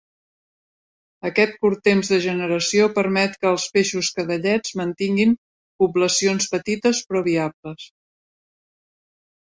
Aquest 1.29 1.59
curt 1.65 1.83
temps 1.87 2.09
de 2.13 2.19
generació 2.23 2.89
permet 2.97 3.37
que 3.43 3.49
els 3.51 3.67
peixos 3.77 4.11
cadellets 4.17 4.75
mantinguin 4.83 5.39
poblacions 5.85 6.53
petites 6.59 7.07
però 7.13 7.27
viables. 7.33 7.91